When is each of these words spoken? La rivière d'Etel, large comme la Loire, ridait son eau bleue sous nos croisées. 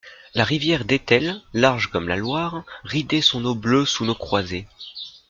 La 0.33 0.43
rivière 0.43 0.83
d'Etel, 0.83 1.43
large 1.53 1.91
comme 1.91 2.07
la 2.07 2.15
Loire, 2.15 2.63
ridait 2.83 3.21
son 3.21 3.45
eau 3.45 3.53
bleue 3.53 3.85
sous 3.85 4.03
nos 4.03 4.15
croisées. 4.15 4.65